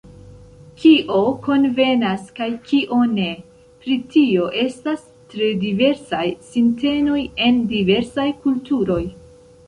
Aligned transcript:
Kio 0.83 1.17
konvenas 1.47 2.21
kaj 2.39 2.47
kio 2.69 2.97
ne, 3.11 3.25
pri 3.83 3.97
tio 4.13 4.47
estas 4.61 5.03
tre 5.33 5.49
diversaj 5.65 6.23
sintenoj 6.53 7.19
en 7.49 7.61
diversaj 7.75 8.27
kulturoj. 8.47 8.99